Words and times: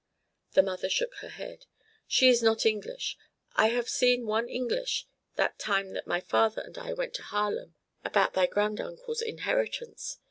The 0.53 0.63
mother 0.63 0.89
shook 0.89 1.13
her 1.17 1.29
head: 1.29 1.67
"She 2.07 2.27
is 2.27 2.41
not 2.41 2.65
English. 2.65 3.19
I 3.55 3.67
have 3.67 3.87
seen 3.87 4.25
one 4.25 4.49
English 4.49 5.05
that 5.35 5.59
time 5.59 5.93
that 5.93 6.07
thy 6.07 6.21
father 6.21 6.63
and 6.63 6.75
I 6.75 6.91
went 6.93 7.13
to 7.17 7.21
Haarlem 7.21 7.75
about 8.03 8.33
thy 8.33 8.47
grand 8.47 8.81
uncle's 8.81 9.21
inheritance. 9.21 10.17